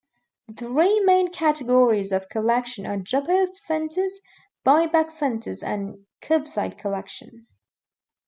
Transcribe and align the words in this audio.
The 0.47 0.53
three 0.55 0.99
main 1.01 1.27
categories 1.31 2.11
of 2.11 2.27
collection 2.27 2.87
are 2.87 2.97
"drop-off 2.97 3.55
centers," 3.55 4.19
"buy-back 4.63 5.11
centers", 5.11 5.61
and 5.61 6.07
"curbside 6.23 6.79
collection. 6.79 7.45